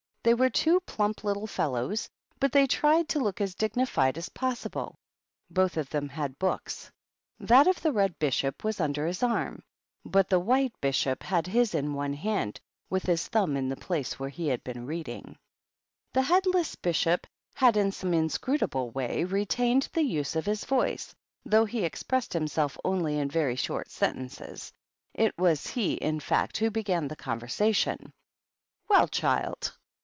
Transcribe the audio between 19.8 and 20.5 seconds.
the use of